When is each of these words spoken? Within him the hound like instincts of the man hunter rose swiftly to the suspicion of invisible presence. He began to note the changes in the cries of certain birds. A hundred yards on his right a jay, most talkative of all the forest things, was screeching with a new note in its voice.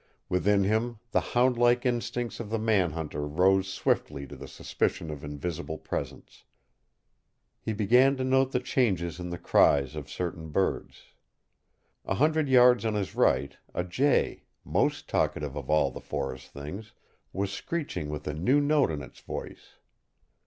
Within 0.29 0.63
him 0.63 0.97
the 1.11 1.21
hound 1.21 1.59
like 1.59 1.85
instincts 1.85 2.39
of 2.39 2.49
the 2.49 2.57
man 2.57 2.93
hunter 2.93 3.27
rose 3.27 3.71
swiftly 3.71 4.25
to 4.25 4.35
the 4.35 4.47
suspicion 4.47 5.11
of 5.11 5.23
invisible 5.23 5.77
presence. 5.77 6.43
He 7.59 7.71
began 7.73 8.17
to 8.17 8.23
note 8.23 8.51
the 8.51 8.61
changes 8.61 9.19
in 9.19 9.29
the 9.29 9.37
cries 9.37 9.95
of 9.95 10.09
certain 10.09 10.49
birds. 10.49 11.03
A 12.03 12.15
hundred 12.15 12.49
yards 12.49 12.83
on 12.83 12.95
his 12.95 13.13
right 13.13 13.55
a 13.75 13.83
jay, 13.83 14.41
most 14.65 15.07
talkative 15.07 15.55
of 15.55 15.69
all 15.69 15.91
the 15.91 16.01
forest 16.01 16.47
things, 16.47 16.93
was 17.31 17.53
screeching 17.53 18.09
with 18.09 18.25
a 18.25 18.33
new 18.33 18.59
note 18.59 18.89
in 18.89 19.03
its 19.03 19.19
voice. 19.19 19.73